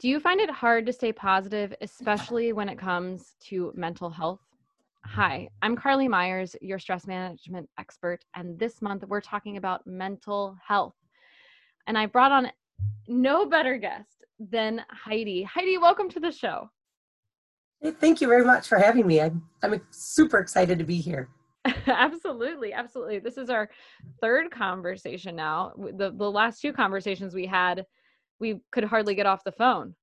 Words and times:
Do 0.00 0.08
you 0.08 0.18
find 0.18 0.40
it 0.40 0.48
hard 0.48 0.86
to 0.86 0.94
stay 0.94 1.12
positive, 1.12 1.74
especially 1.82 2.54
when 2.54 2.70
it 2.70 2.78
comes 2.78 3.34
to 3.48 3.70
mental 3.76 4.08
health? 4.08 4.40
Mm-hmm. 5.06 5.20
Hi, 5.20 5.48
I'm 5.60 5.76
Carly 5.76 6.08
Myers, 6.08 6.56
your 6.62 6.78
stress 6.78 7.06
management 7.06 7.68
expert, 7.78 8.24
and 8.34 8.58
this 8.58 8.80
month 8.80 9.04
we're 9.06 9.20
talking 9.20 9.58
about 9.58 9.86
mental 9.86 10.56
health. 10.66 10.94
And 11.86 11.98
I 11.98 12.06
brought 12.06 12.32
on 12.32 12.50
no 13.08 13.44
better 13.44 13.76
guest 13.76 14.24
than 14.38 14.82
Heidi. 14.88 15.42
Heidi, 15.42 15.76
welcome 15.76 16.08
to 16.10 16.20
the 16.20 16.32
show. 16.32 16.70
Hey, 17.82 17.90
thank 17.90 18.22
you 18.22 18.28
very 18.28 18.44
much 18.44 18.68
for 18.68 18.78
having 18.78 19.06
me. 19.06 19.20
I'm, 19.20 19.42
I'm 19.62 19.82
super 19.90 20.38
excited 20.38 20.78
to 20.78 20.84
be 20.84 20.96
here. 20.96 21.28
absolutely, 21.86 22.72
absolutely. 22.72 23.18
This 23.18 23.36
is 23.36 23.50
our 23.50 23.68
third 24.22 24.50
conversation 24.50 25.36
now. 25.36 25.74
The, 25.76 26.10
the 26.10 26.30
last 26.30 26.62
two 26.62 26.72
conversations 26.72 27.34
we 27.34 27.44
had, 27.44 27.84
we 28.40 28.60
could 28.72 28.84
hardly 28.84 29.14
get 29.14 29.26
off 29.26 29.44
the 29.44 29.52
phone. 29.52 29.94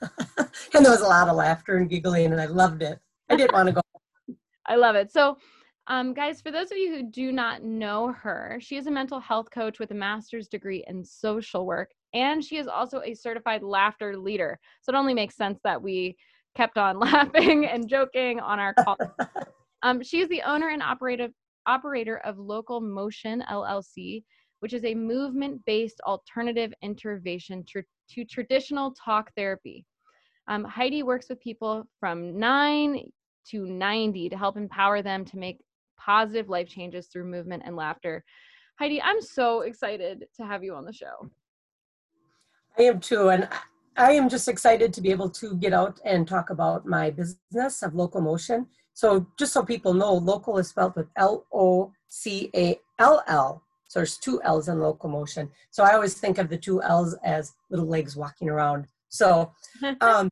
and 0.00 0.84
there 0.84 0.92
was 0.92 1.00
a 1.00 1.08
lot 1.08 1.28
of 1.28 1.36
laughter 1.36 1.76
and 1.76 1.88
giggling, 1.88 2.32
and 2.32 2.40
I 2.40 2.46
loved 2.46 2.82
it. 2.82 3.00
I 3.30 3.36
didn't 3.36 3.52
want 3.52 3.68
to 3.68 3.72
go. 3.74 3.80
I 4.66 4.76
love 4.76 4.94
it. 4.94 5.10
So, 5.10 5.38
um, 5.86 6.12
guys, 6.12 6.42
for 6.42 6.50
those 6.50 6.70
of 6.70 6.76
you 6.76 6.94
who 6.94 7.10
do 7.10 7.32
not 7.32 7.62
know 7.62 8.12
her, 8.12 8.58
she 8.60 8.76
is 8.76 8.86
a 8.86 8.90
mental 8.90 9.18
health 9.18 9.50
coach 9.50 9.78
with 9.78 9.90
a 9.90 9.94
master's 9.94 10.46
degree 10.46 10.84
in 10.86 11.02
social 11.02 11.66
work, 11.66 11.90
and 12.12 12.44
she 12.44 12.58
is 12.58 12.68
also 12.68 13.00
a 13.00 13.14
certified 13.14 13.62
laughter 13.62 14.16
leader. 14.16 14.58
So 14.82 14.92
it 14.92 14.96
only 14.96 15.14
makes 15.14 15.36
sense 15.36 15.58
that 15.64 15.80
we 15.80 16.16
kept 16.54 16.76
on 16.76 16.98
laughing 17.00 17.66
and 17.66 17.88
joking 17.88 18.40
on 18.40 18.58
our 18.60 18.74
call. 18.74 18.98
um, 19.82 20.02
she 20.02 20.20
is 20.20 20.28
the 20.28 20.42
owner 20.42 20.68
and 20.68 20.82
operator 20.82 21.28
operator 21.66 22.18
of 22.18 22.36
Locall 22.36 22.82
Motion 22.82 23.44
LLC, 23.50 24.24
which 24.60 24.72
is 24.72 24.84
a 24.84 24.94
movement-based 24.94 26.00
alternative 26.06 26.72
intervention 26.82 27.64
to 28.10 28.24
traditional 28.24 28.92
talk 28.92 29.30
therapy. 29.36 29.84
Um, 30.48 30.64
Heidi 30.64 31.02
works 31.02 31.28
with 31.28 31.40
people 31.40 31.86
from 32.00 32.38
nine 32.38 33.10
to 33.50 33.66
90 33.66 34.28
to 34.30 34.36
help 34.36 34.56
empower 34.56 35.02
them 35.02 35.24
to 35.26 35.36
make 35.36 35.60
positive 35.98 36.48
life 36.48 36.68
changes 36.68 37.06
through 37.06 37.24
movement 37.24 37.62
and 37.66 37.76
laughter. 37.76 38.24
Heidi, 38.78 39.02
I'm 39.02 39.20
so 39.20 39.62
excited 39.62 40.24
to 40.36 40.46
have 40.46 40.62
you 40.64 40.74
on 40.74 40.84
the 40.84 40.92
show. 40.92 41.30
I 42.78 42.82
am 42.82 43.00
too. 43.00 43.30
And 43.30 43.48
I 43.96 44.12
am 44.12 44.28
just 44.28 44.48
excited 44.48 44.92
to 44.92 45.00
be 45.00 45.10
able 45.10 45.28
to 45.30 45.56
get 45.56 45.72
out 45.72 46.00
and 46.04 46.26
talk 46.26 46.50
about 46.50 46.86
my 46.86 47.10
business 47.10 47.82
of 47.82 47.92
Locall 47.92 48.22
Motion. 48.22 48.66
So, 48.94 49.26
just 49.38 49.52
so 49.52 49.64
people 49.64 49.94
know, 49.94 50.14
local 50.14 50.58
is 50.58 50.68
spelled 50.68 50.96
with 50.96 51.08
L 51.16 51.44
O 51.52 51.92
C 52.08 52.50
A 52.54 52.78
L 52.98 53.22
L. 53.26 53.62
So, 53.88 53.98
there's 53.98 54.16
two 54.16 54.40
L's 54.42 54.68
in 54.68 54.76
Locall 54.76 55.10
Motion. 55.10 55.50
So, 55.70 55.82
I 55.82 55.94
always 55.94 56.14
think 56.14 56.38
of 56.38 56.48
the 56.48 56.58
two 56.58 56.82
L's 56.82 57.14
as 57.24 57.52
little 57.70 57.86
legs 57.86 58.16
walking 58.16 58.48
around. 58.48 58.86
So, 59.08 59.52
um, 60.00 60.30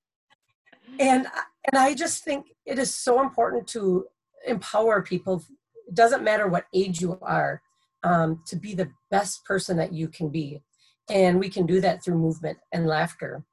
and 0.98 1.26
and 1.72 1.78
I 1.78 1.94
just 1.94 2.24
think 2.24 2.46
it 2.64 2.78
is 2.78 2.94
so 2.94 3.20
important 3.20 3.66
to 3.68 4.06
empower 4.46 5.02
people. 5.02 5.42
It 5.88 5.94
doesn't 5.94 6.22
matter 6.22 6.48
what 6.48 6.66
age 6.74 7.00
you 7.00 7.18
are, 7.22 7.62
um, 8.02 8.42
to 8.46 8.56
be 8.56 8.74
the 8.74 8.90
best 9.10 9.44
person 9.44 9.76
that 9.78 9.92
you 9.92 10.08
can 10.08 10.28
be, 10.28 10.62
and 11.10 11.38
we 11.38 11.48
can 11.48 11.66
do 11.66 11.80
that 11.80 12.02
through 12.02 12.18
movement 12.18 12.58
and 12.72 12.86
laughter. 12.86 13.44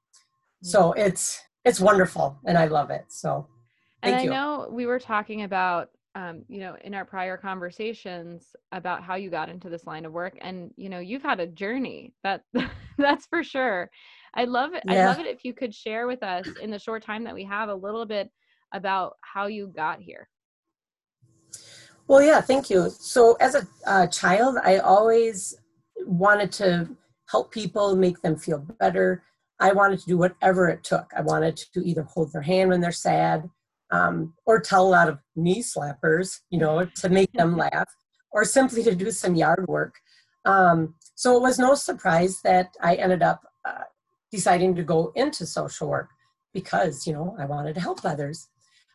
So 0.61 0.91
mm-hmm. 0.91 1.01
it's 1.01 1.41
it's 1.65 1.79
wonderful, 1.79 2.37
and 2.45 2.57
I 2.57 2.67
love 2.67 2.89
it. 2.89 3.05
So, 3.09 3.47
Thank 4.01 4.13
and 4.13 4.21
I 4.21 4.23
you. 4.23 4.29
know 4.29 4.67
we 4.71 4.85
were 4.85 4.99
talking 4.99 5.43
about 5.43 5.89
um, 6.15 6.43
you 6.47 6.59
know, 6.59 6.75
in 6.83 6.93
our 6.93 7.05
prior 7.05 7.37
conversations 7.37 8.55
about 8.71 9.03
how 9.03 9.15
you 9.15 9.29
got 9.29 9.49
into 9.49 9.69
this 9.69 9.85
line 9.85 10.05
of 10.05 10.13
work, 10.13 10.37
and 10.41 10.71
you 10.75 10.89
know, 10.89 10.99
you've 10.99 11.23
had 11.23 11.39
a 11.39 11.47
journey. 11.47 12.13
That 12.23 12.41
that's 12.97 13.25
for 13.27 13.43
sure. 13.43 13.89
I 14.35 14.45
love 14.45 14.73
it. 14.73 14.83
Yeah. 14.87 14.93
I 14.93 15.05
love 15.05 15.19
it 15.19 15.27
if 15.27 15.43
you 15.43 15.53
could 15.53 15.73
share 15.73 16.07
with 16.07 16.23
us 16.23 16.47
in 16.61 16.71
the 16.71 16.79
short 16.79 17.03
time 17.03 17.23
that 17.25 17.33
we 17.33 17.43
have 17.45 17.69
a 17.69 17.75
little 17.75 18.05
bit 18.05 18.29
about 18.73 19.13
how 19.21 19.47
you 19.47 19.71
got 19.75 20.01
here. 20.01 20.27
Well, 22.07 22.21
yeah, 22.21 22.41
thank 22.41 22.69
you. 22.69 22.89
So, 22.89 23.35
as 23.39 23.55
a 23.55 23.67
uh, 23.85 24.07
child, 24.07 24.57
I 24.63 24.77
always 24.77 25.55
wanted 26.05 26.51
to 26.53 26.89
help 27.29 27.51
people, 27.51 27.95
make 27.95 28.21
them 28.21 28.35
feel 28.35 28.59
better. 28.79 29.23
I 29.59 29.71
wanted 29.71 29.99
to 29.99 30.05
do 30.05 30.17
whatever 30.17 30.67
it 30.67 30.83
took. 30.83 31.11
I 31.15 31.21
wanted 31.21 31.57
to 31.73 31.79
either 31.87 32.03
hold 32.03 32.33
their 32.33 32.41
hand 32.41 32.69
when 32.69 32.81
they're 32.81 32.91
sad, 32.91 33.49
um, 33.93 34.33
or 34.45 34.59
tell 34.59 34.85
a 34.85 34.95
lot 34.97 35.07
of 35.07 35.19
knee 35.35 35.61
slappers, 35.61 36.39
you 36.49 36.57
know, 36.57 36.85
to 37.01 37.09
make 37.09 37.31
them 37.33 37.55
laugh, 37.55 37.89
or 38.31 38.43
simply 38.43 38.83
to 38.83 38.95
do 38.95 39.11
some 39.11 39.35
yard 39.35 39.65
work. 39.67 39.93
Um, 40.45 40.95
so 41.13 41.37
it 41.37 41.41
was 41.41 41.59
no 41.59 41.75
surprise 41.75 42.41
that 42.43 42.69
I 42.81 42.95
ended 42.95 43.21
up 43.21 43.41
uh, 43.63 43.85
deciding 44.31 44.75
to 44.75 44.83
go 44.83 45.11
into 45.15 45.45
social 45.45 45.87
work 45.87 46.09
because, 46.53 47.05
you 47.05 47.13
know, 47.13 47.35
I 47.39 47.45
wanted 47.45 47.75
to 47.75 47.81
help 47.81 48.03
others. 48.03 48.49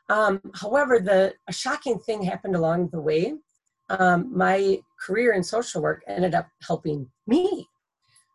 Um, 0.09 0.41
however, 0.55 0.99
the 0.99 1.35
a 1.47 1.53
shocking 1.53 1.99
thing 2.01 2.23
happened 2.23 2.57
along 2.57 2.89
the 2.89 3.01
way. 3.01 3.35
Um, 3.91 4.37
my 4.37 4.81
career 5.01 5.33
in 5.33 5.45
social 5.45 5.81
work 5.81 6.03
ended 6.09 6.35
up 6.35 6.49
helping 6.67 7.09
me. 7.27 7.69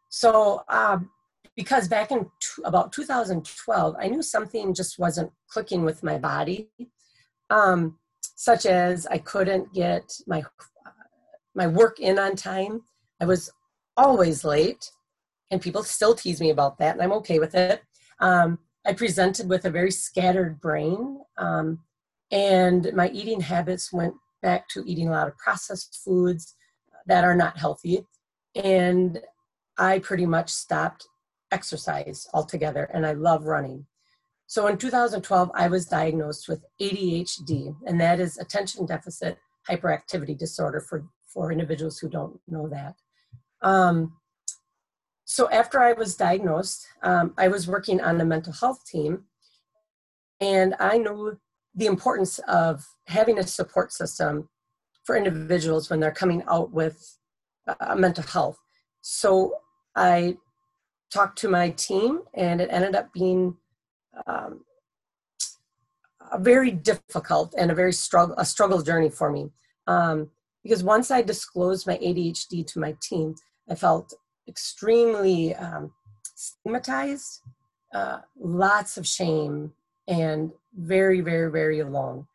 So, 0.09 0.63
um, 0.69 1.09
because 1.55 1.87
back 1.87 2.11
in 2.11 2.25
t- 2.25 2.63
about 2.65 2.91
2012, 2.91 3.95
I 3.99 4.07
knew 4.07 4.21
something 4.21 4.73
just 4.73 4.99
wasn't 4.99 5.31
clicking 5.47 5.83
with 5.83 6.03
my 6.03 6.17
body, 6.17 6.69
um, 7.49 7.97
such 8.35 8.65
as 8.65 9.05
I 9.07 9.17
couldn't 9.19 9.73
get 9.73 10.11
my 10.27 10.43
my 11.55 11.67
work 11.67 11.99
in 11.99 12.17
on 12.17 12.35
time. 12.35 12.81
I 13.21 13.25
was 13.25 13.51
always 13.95 14.43
late, 14.43 14.91
and 15.51 15.61
people 15.61 15.83
still 15.83 16.15
tease 16.15 16.41
me 16.41 16.49
about 16.49 16.79
that, 16.79 16.93
and 16.93 17.01
I'm 17.01 17.13
okay 17.13 17.39
with 17.39 17.53
it. 17.53 17.83
Um, 18.19 18.59
I 18.85 18.93
presented 18.93 19.47
with 19.47 19.65
a 19.65 19.69
very 19.69 19.91
scattered 19.91 20.59
brain, 20.59 21.19
um, 21.37 21.79
and 22.31 22.91
my 22.93 23.09
eating 23.09 23.41
habits 23.41 23.93
went 23.93 24.15
back 24.41 24.67
to 24.69 24.83
eating 24.85 25.07
a 25.07 25.11
lot 25.11 25.27
of 25.27 25.37
processed 25.37 26.01
foods 26.03 26.55
that 27.05 27.23
are 27.23 27.35
not 27.35 27.57
healthy. 27.57 28.05
And 28.55 29.21
I 29.77 29.99
pretty 29.99 30.25
much 30.25 30.49
stopped 30.51 31.07
exercise 31.53 32.27
altogether, 32.33 32.89
and 32.93 33.05
I 33.05 33.13
love 33.13 33.45
running. 33.45 33.85
So 34.47 34.67
in 34.67 34.77
2012, 34.77 35.51
I 35.53 35.67
was 35.67 35.85
diagnosed 35.85 36.49
with 36.49 36.65
ADHD, 36.81 37.75
and 37.87 37.99
that 38.01 38.19
is 38.19 38.37
attention 38.37 38.85
deficit 38.85 39.37
hyperactivity 39.69 40.37
disorder 40.37 40.81
for, 40.81 41.05
for 41.33 41.51
individuals 41.51 41.97
who 41.99 42.09
don't 42.09 42.39
know 42.47 42.67
that. 42.67 42.95
Um, 43.61 44.17
so 45.25 45.49
after 45.49 45.79
I 45.79 45.93
was 45.93 46.15
diagnosed, 46.15 46.85
um, 47.01 47.33
I 47.37 47.47
was 47.47 47.67
working 47.67 48.01
on 48.01 48.19
a 48.19 48.25
mental 48.25 48.53
health 48.53 48.85
team, 48.85 49.23
and 50.41 50.75
I 50.79 50.97
knew 50.97 51.39
the 51.75 51.85
importance 51.85 52.39
of 52.47 52.85
having 53.07 53.39
a 53.39 53.47
support 53.47 53.93
system 53.93 54.49
for 55.03 55.15
individuals 55.15 55.89
when 55.89 55.99
they're 55.99 56.11
coming 56.11 56.43
out 56.47 56.71
with 56.71 57.17
uh, 57.67 57.95
mental 57.95 58.23
health. 58.23 58.57
So 59.01 59.55
I 59.95 60.37
talked 61.13 61.37
to 61.39 61.47
my 61.47 61.69
team, 61.69 62.21
and 62.33 62.59
it 62.59 62.69
ended 62.71 62.95
up 62.95 63.13
being 63.13 63.55
um, 64.27 64.63
a 66.31 66.39
very 66.39 66.71
difficult 66.71 67.53
and 67.57 67.71
a 67.71 67.75
very 67.75 67.93
struggle 67.93 68.35
a 68.37 68.45
struggle 68.45 68.81
journey 68.81 69.09
for 69.09 69.31
me. 69.31 69.51
Um, 69.87 70.29
because 70.63 70.83
once 70.83 71.11
I 71.11 71.21
disclosed 71.21 71.85
my 71.85 71.97
ADHD 71.97 72.65
to 72.67 72.79
my 72.79 72.95
team, 73.01 73.35
I 73.69 73.75
felt 73.75 74.13
extremely 74.47 75.53
um, 75.55 75.91
stigmatized, 76.35 77.41
uh, 77.93 78.19
lots 78.39 78.97
of 78.97 79.05
shame, 79.05 79.73
and 80.07 80.51
very, 80.75 81.21
very, 81.21 81.51
very 81.51 81.79
alone. 81.79 82.27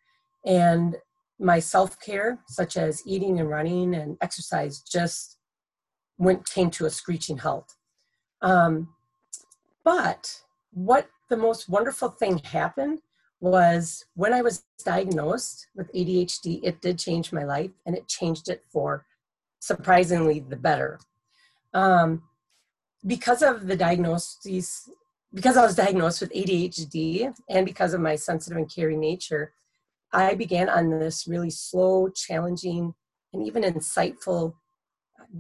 And 0.45 0.97
my 1.39 1.59
self 1.59 1.99
care, 2.01 2.39
such 2.49 2.77
as 2.77 3.03
eating 3.07 3.41
and 3.41 3.49
running 3.49 3.95
and 3.95 4.17
exercise, 4.21 4.81
just 4.81 5.39
went 6.19 6.49
came 6.49 6.71
to 6.71 6.87
a 6.87 6.91
screeching 6.91 7.39
halt. 7.39 7.75
Um, 8.43 8.89
but 9.85 10.43
what 10.73 11.09
the 11.29 11.37
most 11.37 11.69
wonderful 11.69 12.09
thing 12.09 12.39
happened 12.39 13.01
was 13.41 14.05
when 14.15 14.33
I 14.33 14.43
was 14.43 14.65
diagnosed 14.85 15.69
with 15.75 15.93
ADHD, 15.93 16.61
it 16.63 16.81
did 16.81 16.99
change 16.99 17.33
my 17.33 17.45
life 17.45 17.71
and 17.87 17.97
it 17.97 18.09
changed 18.09 18.49
it 18.49 18.65
for 18.69 19.07
surprisingly 19.61 20.41
the 20.41 20.57
better. 20.57 20.99
Um, 21.75 22.23
because 23.07 23.43
of 23.43 23.67
the 23.67 23.77
diagnosis, 23.77 24.89
because 25.33 25.57
I 25.57 25.65
was 25.65 25.77
diagnosed 25.77 26.21
with 26.21 26.33
ADHD 26.33 27.33
and 27.49 27.65
because 27.65 27.95
of 27.95 28.01
my 28.01 28.17
sensitive 28.17 28.59
and 28.59 28.73
caring 28.73 29.01
nature, 29.01 29.53
I 30.13 30.35
began 30.35 30.69
on 30.69 30.91
this 30.91 31.29
really 31.29 31.51
slow, 31.51 32.09
challenging, 32.09 32.95
and 33.33 33.47
even 33.47 33.63
insightful 33.63 34.55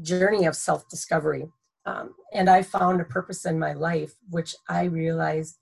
journey 0.02 0.44
of 0.44 0.54
self 0.54 0.88
discovery. 0.88 1.48
Um, 1.88 2.14
and 2.34 2.50
I 2.50 2.62
found 2.62 3.00
a 3.00 3.04
purpose 3.04 3.46
in 3.46 3.58
my 3.58 3.72
life, 3.72 4.12
which 4.28 4.54
I 4.68 4.84
realized 4.84 5.56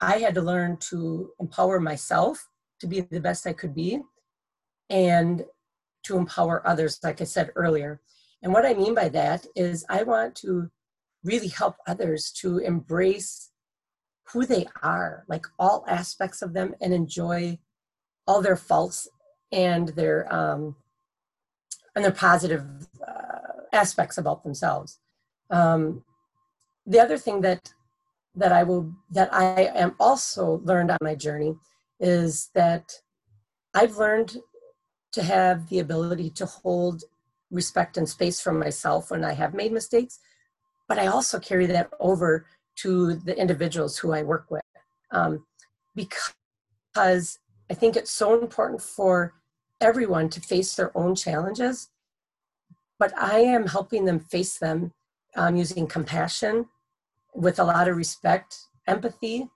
I 0.00 0.18
had 0.18 0.34
to 0.36 0.42
learn 0.42 0.78
to 0.90 1.32
empower 1.38 1.78
myself 1.78 2.48
to 2.80 2.86
be 2.86 3.02
the 3.02 3.20
best 3.20 3.46
I 3.46 3.52
could 3.52 3.74
be 3.74 4.00
and 4.88 5.44
to 6.04 6.16
empower 6.16 6.66
others, 6.66 6.98
like 7.02 7.20
I 7.20 7.24
said 7.24 7.50
earlier. 7.54 8.00
And 8.42 8.54
what 8.54 8.64
I 8.64 8.72
mean 8.72 8.94
by 8.94 9.10
that 9.10 9.44
is 9.54 9.84
I 9.90 10.02
want 10.02 10.34
to 10.36 10.70
really 11.24 11.48
help 11.48 11.76
others 11.86 12.32
to 12.40 12.58
embrace 12.58 13.50
who 14.32 14.46
they 14.46 14.66
are, 14.82 15.24
like 15.28 15.44
all 15.58 15.84
aspects 15.86 16.40
of 16.40 16.54
them, 16.54 16.74
and 16.80 16.94
enjoy 16.94 17.58
all 18.26 18.40
their 18.40 18.56
faults 18.56 19.08
and 19.52 19.88
their 19.88 20.32
um, 20.32 20.76
and 21.94 22.04
their 22.04 22.12
positive 22.12 22.64
uh, 23.06 23.66
aspects 23.74 24.16
about 24.16 24.42
themselves. 24.42 25.00
Um, 25.50 26.04
the 26.86 27.00
other 27.00 27.18
thing 27.18 27.40
that 27.42 27.72
that 28.34 28.52
I 28.52 28.62
will 28.62 28.92
that 29.10 29.32
I 29.32 29.70
am 29.74 29.94
also 29.98 30.60
learned 30.64 30.90
on 30.90 30.98
my 31.02 31.14
journey 31.14 31.56
is 31.98 32.50
that 32.54 32.92
I've 33.74 33.96
learned 33.96 34.38
to 35.12 35.22
have 35.22 35.68
the 35.68 35.80
ability 35.80 36.30
to 36.30 36.46
hold 36.46 37.02
respect 37.50 37.96
and 37.96 38.08
space 38.08 38.40
for 38.40 38.52
myself 38.52 39.10
when 39.10 39.24
I 39.24 39.32
have 39.32 39.54
made 39.54 39.72
mistakes, 39.72 40.20
but 40.88 40.98
I 40.98 41.08
also 41.08 41.40
carry 41.40 41.66
that 41.66 41.90
over 41.98 42.46
to 42.76 43.14
the 43.14 43.38
individuals 43.38 43.98
who 43.98 44.12
I 44.12 44.22
work 44.22 44.46
with. 44.50 44.62
Um, 45.10 45.44
because 45.96 47.38
I 47.68 47.74
think 47.74 47.96
it's 47.96 48.12
so 48.12 48.40
important 48.40 48.80
for 48.80 49.34
everyone 49.80 50.28
to 50.30 50.40
face 50.40 50.74
their 50.74 50.96
own 50.96 51.14
challenges, 51.16 51.88
but 52.98 53.12
I 53.18 53.40
am 53.40 53.66
helping 53.66 54.04
them 54.04 54.20
face 54.20 54.58
them 54.58 54.92
um, 55.36 55.56
using 55.56 55.86
compassion, 55.86 56.66
with 57.34 57.58
a 57.58 57.64
lot 57.64 57.88
of 57.88 57.96
respect, 57.96 58.56
empathy, 58.86 59.48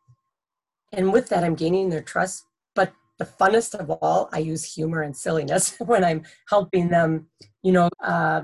and 0.92 1.12
with 1.12 1.28
that, 1.28 1.44
I'm 1.44 1.54
gaining 1.54 1.90
their 1.90 2.02
trust. 2.02 2.46
But 2.74 2.92
the 3.18 3.24
funnest 3.24 3.74
of 3.74 3.90
all, 3.90 4.28
I 4.32 4.38
use 4.38 4.64
humor 4.74 5.02
and 5.02 5.16
silliness 5.16 5.76
when 5.78 6.04
I'm 6.04 6.22
helping 6.48 6.88
them, 6.88 7.26
you 7.62 7.72
know, 7.72 7.88
uh, 8.02 8.42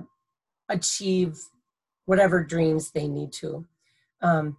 achieve 0.68 1.38
whatever 2.06 2.42
dreams 2.42 2.90
they 2.90 3.08
need 3.08 3.32
to. 3.32 3.64
Um, 4.22 4.56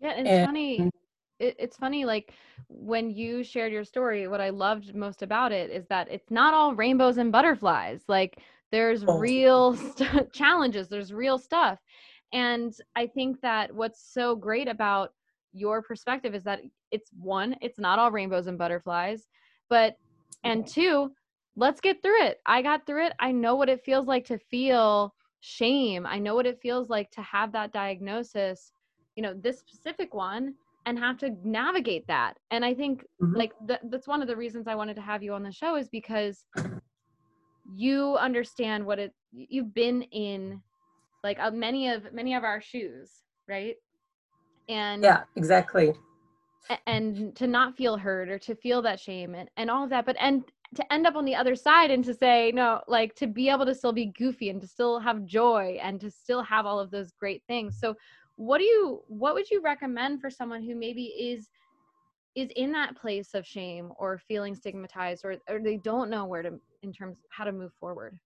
yeah, 0.00 0.14
it's 0.16 0.28
and, 0.28 0.46
funny. 0.46 0.90
It, 1.38 1.56
it's 1.58 1.76
funny, 1.76 2.04
like 2.04 2.32
when 2.68 3.10
you 3.10 3.44
shared 3.44 3.72
your 3.72 3.84
story, 3.84 4.26
what 4.26 4.40
I 4.40 4.50
loved 4.50 4.94
most 4.94 5.22
about 5.22 5.52
it 5.52 5.70
is 5.70 5.86
that 5.88 6.08
it's 6.10 6.30
not 6.30 6.54
all 6.54 6.74
rainbows 6.74 7.18
and 7.18 7.30
butterflies. 7.30 8.02
Like 8.08 8.40
there's 8.70 9.04
oh. 9.06 9.18
real 9.18 9.74
st- 9.76 10.32
challenges, 10.32 10.88
there's 10.88 11.12
real 11.12 11.38
stuff. 11.38 11.78
And 12.32 12.74
I 12.94 13.06
think 13.06 13.40
that 13.40 13.74
what's 13.74 14.12
so 14.12 14.36
great 14.36 14.68
about 14.68 15.12
your 15.52 15.82
perspective 15.82 16.34
is 16.34 16.44
that 16.44 16.60
it's 16.90 17.10
one, 17.18 17.56
it's 17.60 17.78
not 17.78 17.98
all 17.98 18.10
rainbows 18.10 18.46
and 18.46 18.58
butterflies, 18.58 19.26
but 19.70 19.96
and 20.44 20.66
two, 20.66 21.10
let's 21.56 21.80
get 21.80 22.02
through 22.02 22.22
it. 22.22 22.38
I 22.46 22.62
got 22.62 22.86
through 22.86 23.06
it. 23.06 23.12
I 23.18 23.32
know 23.32 23.56
what 23.56 23.68
it 23.68 23.84
feels 23.84 24.06
like 24.06 24.26
to 24.26 24.38
feel 24.38 25.14
shame. 25.40 26.06
I 26.06 26.18
know 26.18 26.34
what 26.34 26.46
it 26.46 26.60
feels 26.62 26.88
like 26.88 27.10
to 27.12 27.22
have 27.22 27.52
that 27.52 27.72
diagnosis, 27.72 28.72
you 29.16 29.22
know, 29.22 29.34
this 29.34 29.58
specific 29.58 30.14
one 30.14 30.54
and 30.86 30.98
have 30.98 31.18
to 31.18 31.36
navigate 31.44 32.06
that. 32.06 32.34
And 32.50 32.64
I 32.64 32.74
think 32.74 33.04
mm-hmm. 33.20 33.36
like 33.36 33.52
th- 33.66 33.80
that's 33.90 34.08
one 34.08 34.22
of 34.22 34.28
the 34.28 34.36
reasons 34.36 34.68
I 34.68 34.74
wanted 34.74 34.96
to 34.96 35.02
have 35.02 35.22
you 35.22 35.34
on 35.34 35.42
the 35.42 35.52
show 35.52 35.76
is 35.76 35.88
because 35.88 36.44
you 37.74 38.16
understand 38.16 38.84
what 38.84 38.98
it 38.98 39.12
you've 39.32 39.74
been 39.74 40.02
in 40.02 40.60
like 41.22 41.38
uh, 41.38 41.50
many 41.50 41.88
of 41.88 42.12
many 42.12 42.34
of 42.34 42.44
our 42.44 42.60
shoes 42.60 43.10
right? 43.48 43.76
And 44.68 45.02
yeah 45.02 45.22
exactly. 45.36 45.94
and 46.86 47.34
to 47.36 47.46
not 47.46 47.76
feel 47.76 47.96
hurt 47.96 48.28
or 48.28 48.38
to 48.38 48.54
feel 48.54 48.82
that 48.82 49.00
shame 49.00 49.34
and, 49.34 49.50
and 49.56 49.70
all 49.70 49.84
of 49.84 49.90
that 49.90 50.04
but 50.06 50.16
and 50.20 50.44
to 50.74 50.92
end 50.92 51.06
up 51.06 51.16
on 51.16 51.24
the 51.24 51.34
other 51.34 51.56
side 51.56 51.90
and 51.90 52.04
to 52.04 52.12
say 52.12 52.52
no 52.54 52.80
like 52.88 53.14
to 53.14 53.26
be 53.26 53.48
able 53.48 53.64
to 53.64 53.74
still 53.74 53.92
be 53.92 54.12
goofy 54.18 54.50
and 54.50 54.60
to 54.60 54.66
still 54.66 54.98
have 54.98 55.24
joy 55.24 55.78
and 55.82 56.00
to 56.00 56.10
still 56.10 56.42
have 56.42 56.66
all 56.66 56.78
of 56.78 56.90
those 56.90 57.12
great 57.12 57.42
things. 57.48 57.78
So 57.80 57.96
what 58.36 58.58
do 58.58 58.64
you 58.64 59.02
what 59.08 59.34
would 59.34 59.50
you 59.50 59.60
recommend 59.62 60.20
for 60.20 60.30
someone 60.30 60.62
who 60.62 60.74
maybe 60.74 61.04
is 61.04 61.48
is 62.34 62.50
in 62.56 62.72
that 62.72 62.96
place 62.96 63.34
of 63.34 63.46
shame 63.46 63.92
or 63.98 64.18
feeling 64.28 64.54
stigmatized 64.54 65.24
or, 65.24 65.36
or 65.48 65.60
they 65.60 65.76
don't 65.76 66.10
know 66.10 66.24
where 66.24 66.42
to 66.42 66.58
in 66.82 66.92
terms 66.92 67.18
how 67.30 67.44
to 67.44 67.52
move 67.52 67.72
forward. 67.80 68.18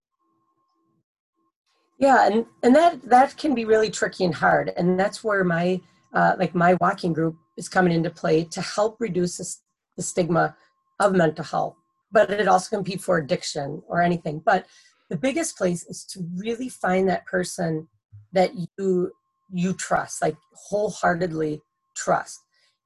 Yeah 1.99 2.27
and 2.27 2.47
and 2.63 2.75
that 2.75 3.03
that 3.03 3.37
can 3.37 3.55
be 3.55 3.65
really 3.65 3.91
tricky 3.91 4.25
and 4.25 4.35
hard 4.35 4.73
and 4.77 4.99
that's 4.99 5.23
where 5.23 5.45
my 5.45 5.81
uh, 6.15 6.35
like 6.39 6.55
my 6.55 6.75
walking 6.81 7.13
group 7.13 7.37
is 7.57 7.69
coming 7.69 7.93
into 7.93 8.11
play 8.11 8.45
to 8.45 8.61
help 8.61 8.97
reduce 8.99 9.39
the, 9.39 9.57
the 9.97 10.03
stigma 10.03 10.57
of 11.01 11.13
mental 11.13 11.45
health 11.45 11.77
but 12.11 12.31
it 12.31 12.49
also 12.49 12.77
can 12.77 12.83
be 12.83 12.97
for 12.97 13.19
addiction 13.19 13.83
or 13.87 14.03
anything 14.03 14.43
but 14.45 14.67
the 15.11 15.17
biggest 15.17 15.57
place 15.57 15.85
is 15.87 16.05
to 16.05 16.27
really 16.35 16.69
find 16.69 17.09
that 17.09 17.25
person 17.27 17.87
that 18.33 18.51
you 18.79 19.13
you 19.53 19.73
trust 19.75 20.23
like 20.23 20.37
wholeheartedly 20.55 21.61
trust 21.95 22.41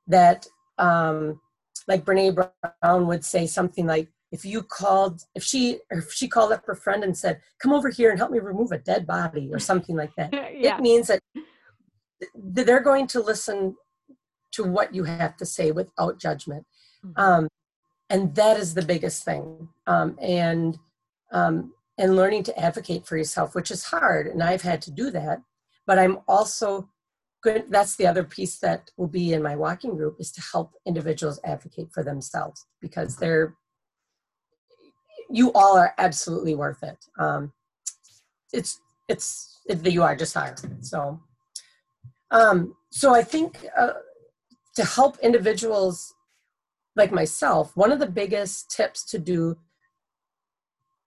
that 0.07 0.47
um 0.79 1.41
like 1.89 2.05
Brené 2.05 2.35
Brown 2.35 3.07
would 3.07 3.25
say 3.25 3.47
something 3.47 3.87
like 3.87 4.09
if 4.33 4.45
you 4.45 4.63
called 4.63 5.23
if 5.35 5.43
she 5.43 5.79
if 5.91 6.13
she 6.13 6.29
called 6.29 6.53
up 6.53 6.65
her 6.67 6.75
friend 6.75 7.05
and 7.05 7.17
said 7.17 7.41
come 7.59 7.73
over 7.73 7.89
here 7.89 8.11
and 8.11 8.19
help 8.19 8.31
me 8.31 8.39
remove 8.39 8.73
a 8.73 8.79
dead 8.79 9.07
body 9.07 9.51
or 9.53 9.59
something 9.59 9.97
like 9.97 10.15
that 10.17 10.33
yeah. 10.57 10.77
it 10.77 10.83
means 10.83 11.07
that 11.07 11.21
they're 12.35 12.81
going 12.81 13.07
to 13.07 13.21
listen 13.21 13.77
to 14.53 14.65
what 14.65 14.95
you 14.95 15.05
have 15.05 15.37
to 15.37 15.47
say 15.47 15.71
without 15.71 16.19
judgment 16.19 16.67
mm-hmm. 17.05 17.21
um, 17.21 17.49
and 18.11 18.35
that 18.35 18.59
is 18.59 18.75
the 18.75 18.83
biggest 18.83 19.25
thing 19.25 19.69
um, 19.87 20.17
and 20.21 20.79
um, 21.33 21.73
and 21.99 22.17
learning 22.17 22.43
to 22.43 22.59
advocate 22.59 23.07
for 23.07 23.17
yourself 23.17 23.55
which 23.55 23.71
is 23.71 23.85
hard 23.85 24.27
and 24.27 24.43
i've 24.43 24.63
had 24.63 24.83
to 24.83 24.91
do 24.91 25.11
that 25.11 25.41
but 25.87 25.99
i'm 25.99 26.19
also 26.27 26.89
good 27.47 27.65
that's 27.69 27.97
the 27.97 28.07
other 28.07 28.25
piece 28.25 28.57
that 28.59 28.91
will 28.97 29.13
be 29.21 29.27
in 29.33 29.43
my 29.49 29.57
walking 29.65 29.95
group 29.97 30.17
is 30.19 30.33
to 30.33 30.43
help 30.53 30.69
individuals 30.91 31.39
advocate 31.45 31.91
for 31.93 32.03
themselves 32.03 32.67
because 32.81 33.17
they're 33.17 33.55
you 35.31 35.53
all 35.53 35.77
are 35.77 35.95
absolutely 35.99 36.55
worth 36.55 36.83
it. 36.83 36.99
Um, 37.19 37.53
it's 38.53 38.81
it's 39.09 39.61
it, 39.67 39.85
you 39.87 40.03
are 40.03 40.17
just 40.17 40.35
higher. 40.35 40.57
So, 40.81 41.21
um, 42.31 42.75
so 42.91 43.15
I 43.15 43.23
think 43.23 43.67
uh, 43.77 43.95
to 44.77 44.85
help 44.85 45.19
individuals 45.21 46.15
like 46.97 47.13
myself, 47.13 47.77
one 47.77 47.93
of 47.93 47.99
the 47.99 48.07
biggest 48.07 48.71
tips 48.71 49.05
to 49.11 49.19
do 49.19 49.57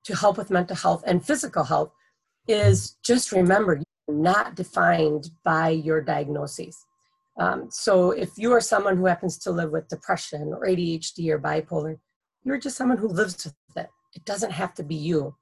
to 0.03 0.15
help 0.15 0.37
with 0.37 0.49
mental 0.49 0.75
health 0.75 1.03
and 1.05 1.25
physical 1.25 1.63
health 1.63 1.91
is 2.47 2.97
just 3.03 3.31
remember 3.31 3.81
not 4.11 4.55
defined 4.55 5.29
by 5.43 5.69
your 5.69 6.01
diagnoses. 6.01 6.85
Um, 7.39 7.67
so 7.69 8.11
if 8.11 8.37
you 8.37 8.51
are 8.51 8.61
someone 8.61 8.97
who 8.97 9.05
happens 9.05 9.37
to 9.39 9.51
live 9.51 9.71
with 9.71 9.87
depression 9.87 10.53
or 10.53 10.65
ADHD 10.65 11.29
or 11.29 11.39
bipolar, 11.39 11.97
you're 12.43 12.57
just 12.57 12.77
someone 12.77 12.97
who 12.97 13.07
lives 13.07 13.45
with 13.45 13.77
it. 13.77 13.89
It 14.13 14.25
doesn't 14.25 14.51
have 14.51 14.73
to 14.75 14.83
be 14.83 14.95
you. 14.95 15.35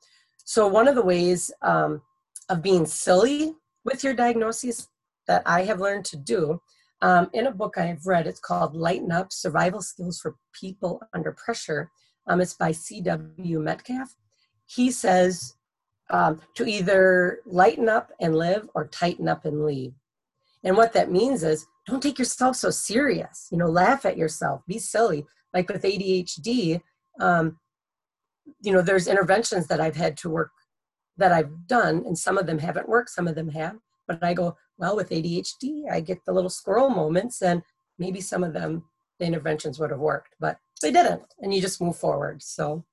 So, 0.44 0.68
one 0.68 0.88
of 0.88 0.96
the 0.96 1.02
ways 1.02 1.52
um, 1.62 2.02
of 2.50 2.62
being 2.62 2.86
silly 2.86 3.54
with 3.84 4.04
your 4.04 4.14
diagnosis 4.14 4.88
that 5.28 5.42
I 5.46 5.64
have 5.64 5.82
learned 5.82 6.06
to 6.06 6.18
do 6.18 6.62
um, 7.02 7.30
in 7.34 7.48
a 7.48 7.52
book 7.52 7.76
I 7.78 7.86
have 7.86 8.08
read, 8.08 8.28
it's 8.28 8.40
called 8.40 8.76
Lighten 8.76 9.12
Up 9.12 9.32
Survival 9.32 9.82
Skills 9.82 10.20
for 10.20 10.36
People 10.54 11.02
Under 11.14 11.32
Pressure. 11.32 11.92
Um, 12.26 12.42
it's 12.42 12.54
by 12.54 12.72
C.W. 12.72 13.60
Metcalf. 13.60 14.16
He 14.66 14.90
says 14.92 15.56
um, 16.10 16.42
to 16.56 16.66
either 16.66 17.40
lighten 17.46 17.90
up 17.90 18.12
and 18.20 18.36
live 18.36 18.70
or 18.74 18.88
tighten 18.88 19.28
up 19.28 19.46
and 19.46 19.66
leave. 19.66 19.94
And 20.64 20.76
what 20.76 20.94
that 20.94 21.12
means 21.12 21.44
is 21.44 21.66
don't 21.86 22.04
take 22.04 22.20
yourself 22.20 22.56
so 22.56 22.70
serious. 22.70 23.48
You 23.52 23.58
know, 23.58 23.68
laugh 23.68 24.06
at 24.06 24.18
yourself, 24.18 24.62
be 24.68 24.80
silly. 24.80 25.26
Like 25.54 25.70
with 25.70 25.84
ADHD, 25.84 26.82
um, 27.20 27.58
you 28.62 28.72
know 28.72 28.82
there's 28.82 29.08
interventions 29.08 29.68
that 29.68 29.82
i've 29.82 29.96
had 29.96 30.18
to 30.18 30.30
work 30.30 30.52
that 31.18 31.32
i've 31.32 31.68
done 31.68 32.04
and 32.06 32.18
some 32.18 32.38
of 32.38 32.46
them 32.46 32.60
haven't 32.60 32.90
worked 32.90 33.10
some 33.10 33.28
of 33.28 33.36
them 33.36 33.50
have 33.50 33.76
but 34.08 34.24
i 34.24 34.34
go 34.34 34.56
well 34.78 34.96
with 34.96 35.10
adhd 35.10 35.92
i 35.92 36.00
get 36.00 36.24
the 36.26 36.32
little 36.32 36.50
squirrel 36.50 36.90
moments 36.90 37.42
and 37.42 37.62
maybe 38.00 38.22
some 38.22 38.44
of 38.44 38.54
them 38.54 38.84
the 39.20 39.26
interventions 39.26 39.80
would 39.80 39.92
have 39.92 40.00
worked 40.00 40.36
but 40.40 40.58
they 40.82 40.92
didn't 40.92 41.24
and 41.40 41.54
you 41.54 41.62
just 41.62 41.82
move 41.82 41.98
forward 41.98 42.42
so 42.42 42.84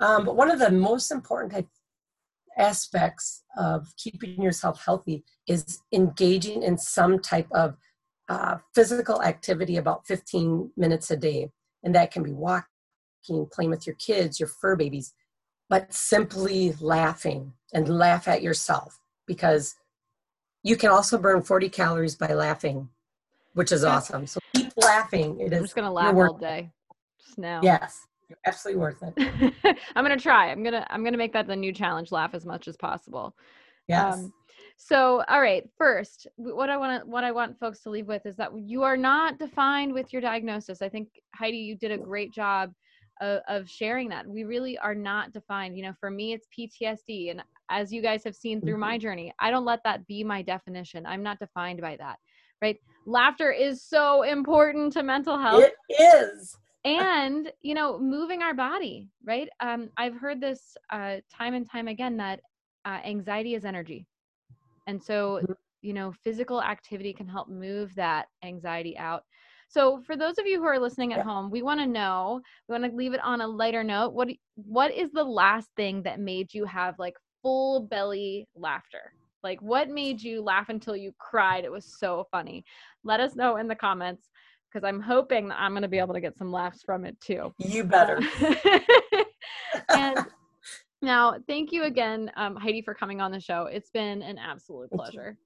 um, 0.00 0.24
but 0.24 0.36
one 0.36 0.50
of 0.50 0.58
the 0.58 0.70
most 0.70 1.12
important 1.12 1.52
aspects 2.58 3.42
of 3.56 3.86
keeping 3.96 4.40
yourself 4.42 4.84
healthy 4.84 5.24
is 5.46 5.80
engaging 5.92 6.62
in 6.62 6.78
some 6.78 7.18
type 7.18 7.48
of 7.52 7.76
uh, 8.28 8.56
physical 8.74 9.22
activity 9.22 9.76
about 9.76 10.06
15 10.06 10.70
minutes 10.76 11.10
a 11.10 11.16
day 11.16 11.50
and 11.82 11.94
that 11.94 12.10
can 12.10 12.22
be 12.22 12.32
walking 12.32 12.66
playing 13.52 13.70
with 13.70 13.86
your 13.86 13.96
kids, 13.96 14.40
your 14.40 14.48
fur 14.48 14.76
babies, 14.76 15.14
but 15.68 15.92
simply 15.92 16.74
laughing 16.80 17.52
and 17.72 17.88
laugh 17.88 18.28
at 18.28 18.42
yourself 18.42 19.00
because 19.26 19.76
you 20.62 20.76
can 20.76 20.90
also 20.90 21.18
burn 21.18 21.42
40 21.42 21.68
calories 21.68 22.14
by 22.14 22.32
laughing, 22.34 22.88
which 23.54 23.72
is 23.72 23.84
awesome. 23.84 24.26
So 24.26 24.40
keep 24.54 24.72
laughing. 24.76 25.40
It 25.40 25.52
is. 25.52 25.58
I'm 25.58 25.64
just 25.64 25.74
gonna 25.74 25.92
laugh 25.92 26.14
all 26.14 26.34
day. 26.36 26.70
Just 27.24 27.38
now. 27.38 27.60
Yes, 27.62 28.06
you're 28.32 28.38
absolutely 28.46 28.80
worth 28.80 29.02
it. 29.02 29.76
I'm 29.94 30.04
gonna 30.04 30.16
try. 30.16 30.50
I'm 30.50 30.62
gonna 30.62 30.86
I'm 30.90 31.04
gonna 31.04 31.16
make 31.16 31.32
that 31.34 31.46
the 31.46 31.56
new 31.56 31.72
challenge. 31.72 32.12
Laugh 32.12 32.34
as 32.34 32.46
much 32.46 32.66
as 32.68 32.76
possible. 32.76 33.34
Yes. 33.88 34.14
Um, 34.14 34.32
So, 34.76 35.22
all 35.28 35.40
right, 35.40 35.68
first, 35.76 36.26
what 36.36 36.70
I 36.70 36.76
want 36.76 37.02
to 37.02 37.06
what 37.08 37.24
I 37.24 37.30
want 37.30 37.58
folks 37.60 37.82
to 37.82 37.90
leave 37.90 38.06
with 38.08 38.24
is 38.26 38.36
that 38.36 38.50
you 38.56 38.82
are 38.82 38.96
not 38.96 39.38
defined 39.38 39.92
with 39.92 40.12
your 40.12 40.22
diagnosis. 40.22 40.82
I 40.82 40.88
think 40.88 41.08
Heidi, 41.34 41.58
you 41.58 41.76
did 41.76 41.92
a 41.92 41.98
great 41.98 42.32
job 42.32 42.72
of, 43.20 43.40
of 43.48 43.68
sharing 43.68 44.08
that. 44.08 44.26
We 44.26 44.44
really 44.44 44.78
are 44.78 44.94
not 44.94 45.32
defined. 45.32 45.76
You 45.76 45.84
know, 45.84 45.94
for 46.00 46.10
me, 46.10 46.32
it's 46.32 46.48
PTSD, 46.56 47.30
and 47.30 47.42
as 47.70 47.92
you 47.92 48.02
guys 48.02 48.24
have 48.24 48.34
seen 48.34 48.60
through 48.60 48.78
my 48.78 48.94
mm-hmm. 48.94 49.02
journey, 49.02 49.32
I 49.38 49.50
don't 49.50 49.66
let 49.66 49.80
that 49.84 50.06
be 50.06 50.24
my 50.24 50.42
definition. 50.42 51.06
I'm 51.06 51.22
not 51.22 51.38
defined 51.38 51.80
by 51.80 51.96
that. 51.96 52.18
Right? 52.60 52.78
Laughter 53.06 53.50
is 53.50 53.82
so 53.82 54.22
important 54.22 54.92
to 54.94 55.02
mental 55.02 55.38
health. 55.38 55.64
It 55.64 55.74
is 56.00 56.56
and 56.84 57.52
you 57.60 57.74
know 57.74 57.98
moving 57.98 58.42
our 58.42 58.54
body 58.54 59.08
right 59.24 59.48
um, 59.60 59.88
i've 59.96 60.16
heard 60.16 60.40
this 60.40 60.76
uh, 60.90 61.16
time 61.32 61.54
and 61.54 61.70
time 61.70 61.88
again 61.88 62.16
that 62.16 62.40
uh, 62.84 62.98
anxiety 63.04 63.54
is 63.54 63.64
energy 63.64 64.06
and 64.86 65.02
so, 65.02 65.40
mm-hmm. 65.42 65.52
you 65.82 65.92
know, 65.92 66.12
physical 66.24 66.62
activity 66.62 67.12
can 67.12 67.28
help 67.28 67.48
move 67.48 67.94
that 67.94 68.26
anxiety 68.44 68.96
out. 68.98 69.22
So, 69.68 70.02
for 70.02 70.16
those 70.16 70.38
of 70.38 70.46
you 70.46 70.60
who 70.60 70.66
are 70.66 70.78
listening 70.78 71.14
at 71.14 71.24
home, 71.24 71.50
we 71.50 71.62
want 71.62 71.80
to 71.80 71.86
know, 71.86 72.40
we 72.68 72.78
want 72.78 72.90
to 72.90 72.96
leave 72.96 73.14
it 73.14 73.24
on 73.24 73.40
a 73.40 73.46
lighter 73.46 73.82
note. 73.82 74.12
What 74.12 74.28
what 74.56 74.92
is 74.92 75.12
the 75.12 75.24
last 75.24 75.70
thing 75.76 76.02
that 76.02 76.20
made 76.20 76.52
you 76.52 76.66
have 76.66 76.98
like 76.98 77.14
full 77.42 77.80
belly 77.80 78.46
laughter? 78.54 79.14
Like 79.42 79.60
what 79.62 79.88
made 79.88 80.22
you 80.22 80.42
laugh 80.42 80.68
until 80.68 80.94
you 80.94 81.12
cried? 81.18 81.64
It 81.64 81.72
was 81.72 81.96
so 81.98 82.26
funny. 82.30 82.64
Let 83.02 83.20
us 83.20 83.34
know 83.34 83.56
in 83.56 83.66
the 83.66 83.74
comments 83.74 84.28
because 84.72 84.86
I'm 84.86 85.00
hoping 85.00 85.48
that 85.48 85.58
I'm 85.58 85.72
going 85.72 85.82
to 85.82 85.88
be 85.88 85.98
able 85.98 86.14
to 86.14 86.20
get 86.20 86.36
some 86.36 86.50
laughs 86.50 86.82
from 86.82 87.04
it 87.04 87.20
too. 87.20 87.52
You 87.58 87.84
better. 87.84 88.20
and 89.88 90.18
now, 91.02 91.36
thank 91.46 91.72
you 91.72 91.84
again, 91.84 92.30
um, 92.36 92.56
Heidi, 92.56 92.82
for 92.82 92.94
coming 92.94 93.20
on 93.20 93.30
the 93.30 93.40
show. 93.40 93.66
It's 93.66 93.90
been 93.90 94.22
an 94.22 94.38
absolute 94.38 94.90
pleasure. 94.90 95.36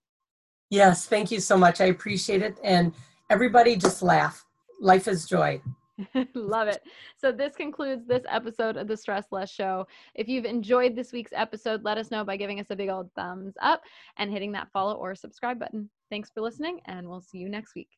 Yes, 0.71 1.07
thank 1.07 1.31
you 1.31 1.41
so 1.41 1.57
much. 1.57 1.81
I 1.81 1.87
appreciate 1.87 2.43
it. 2.43 2.59
And 2.63 2.93
everybody 3.31 3.77
just 3.77 4.03
laugh. 4.03 4.45
Life 4.81 5.09
is 5.09 5.27
joy. 5.27 5.61
Love 6.35 6.69
it. 6.69 6.83
So, 7.17 7.33
this 7.33 7.57
concludes 7.57 8.07
this 8.07 8.25
episode 8.29 8.77
of 8.77 8.87
the 8.87 8.97
Stress 8.97 9.27
Less 9.31 9.51
Show. 9.51 9.87
If 10.15 10.29
you've 10.29 10.45
enjoyed 10.45 10.95
this 10.95 11.11
week's 11.11 11.33
episode, 11.35 11.85
let 11.85 11.97
us 11.97 12.11
know 12.11 12.23
by 12.23 12.37
giving 12.37 12.61
us 12.61 12.67
a 12.69 12.77
big 12.77 12.91
old 12.91 13.11
thumbs 13.15 13.55
up 13.63 13.81
and 14.19 14.31
hitting 14.31 14.53
that 14.53 14.69
follow 14.73 14.95
or 14.95 15.15
subscribe 15.15 15.59
button. 15.59 15.89
Thanks 16.11 16.31
for 16.31 16.43
listening, 16.43 16.81
and 16.85 17.09
we'll 17.09 17.23
see 17.23 17.39
you 17.39 17.49
next 17.49 17.75
week. 17.75 17.89